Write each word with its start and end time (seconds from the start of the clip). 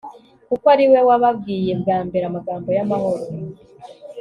kuko 0.47 0.65
ari 0.73 0.85
we 0.91 0.99
wababwiye 1.07 1.73
bwa 1.81 1.97
mbere 2.07 2.23
amagambo 2.27 2.69
y'amahoro 2.77 3.23